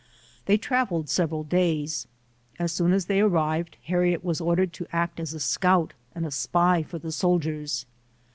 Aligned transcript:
They 0.47 0.57
trav 0.57 0.87
eled 0.89 1.09
several 1.09 1.43
days. 1.43 2.07
As 2.57 2.71
soon 2.71 2.91
as 2.91 3.05
they 3.05 3.19
arrived, 3.19 3.77
Har 3.87 3.99
riet 3.99 4.23
was 4.23 4.41
ordered 4.41 4.73
to 4.73 4.87
act 4.91 5.19
as 5.19 5.35
a 5.35 5.39
scout 5.39 5.93
and 6.15 6.25
a 6.25 6.31
spy 6.31 6.81
for 6.81 6.97
the 6.97 7.11
soldiers. 7.11 7.85